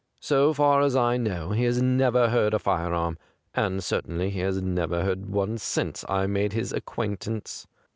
[0.19, 3.19] So far as I know he has never heard a firearm,
[3.53, 7.67] and certainly he has never heard one since I made his acquaint ance.